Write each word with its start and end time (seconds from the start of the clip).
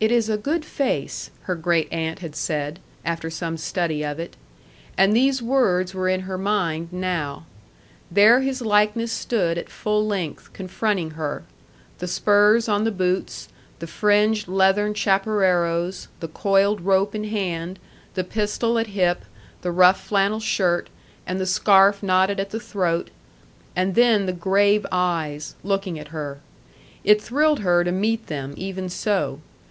"It 0.00 0.12
is 0.12 0.28
a 0.28 0.36
good 0.38 0.64
face," 0.64 1.30
her 1.42 1.56
great 1.56 1.92
aunt 1.92 2.20
had 2.20 2.36
said, 2.36 2.78
after 3.04 3.30
some 3.30 3.56
study 3.56 4.04
of 4.04 4.20
it. 4.20 4.36
And 4.96 5.12
these 5.12 5.42
words 5.42 5.92
were 5.92 6.08
in 6.08 6.20
her 6.20 6.38
mind 6.38 6.92
now. 6.92 7.46
There 8.08 8.38
his 8.42 8.62
likeness 8.62 9.10
stood 9.10 9.58
at 9.58 9.68
full 9.68 10.06
length, 10.06 10.52
confronting 10.52 11.10
her: 11.18 11.42
the 11.98 12.06
spurs 12.06 12.68
on 12.68 12.84
the 12.84 12.92
boots, 12.92 13.48
the 13.80 13.88
fringed 13.88 14.46
leathern 14.46 14.94
chaparreros, 14.94 16.06
the 16.20 16.28
coiled 16.28 16.82
rope 16.82 17.12
in 17.12 17.24
hand, 17.24 17.80
the 18.14 18.22
pistol 18.22 18.78
at 18.78 18.86
hip, 18.86 19.24
the 19.62 19.72
rough 19.72 20.00
flannel 20.00 20.38
shirt, 20.38 20.90
and 21.26 21.40
the 21.40 21.44
scarf 21.46 22.04
knotted 22.04 22.38
at 22.38 22.50
the 22.50 22.60
throat 22.60 23.10
and 23.74 23.96
then 23.96 24.26
the 24.26 24.32
grave 24.32 24.86
eyes, 24.92 25.56
looking 25.64 25.98
at 25.98 26.08
her. 26.14 26.38
It 27.02 27.20
thrilled 27.20 27.58
her 27.58 27.82
to 27.82 27.90
meet 27.90 28.28
them, 28.28 28.54
even 28.56 28.88
so. 28.88 29.40